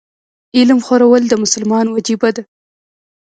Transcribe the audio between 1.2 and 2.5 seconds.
د مسلمان وجیبه ده.